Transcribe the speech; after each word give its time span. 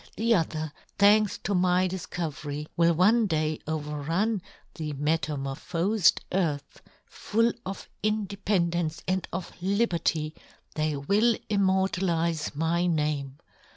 the 0.15 0.33
other, 0.33 0.73
thanks 0.97 1.37
to 1.37 1.53
my 1.53 1.87
difcovery," 1.87 2.65
will 2.75 2.91
one 2.95 3.27
day 3.27 3.59
overrun 3.67 4.41
the 4.73 4.93
metamor" 4.93 5.53
phofed 5.69 6.21
earth; 6.31 6.81
full 7.05 7.53
of 7.67 7.87
independence" 8.01 9.03
and 9.07 9.27
of 9.31 9.51
liberty 9.61 10.33
they 10.73 10.95
will 10.97 11.37
immortalize" 11.51 12.55
my 12.55 12.87
name. 12.87 13.37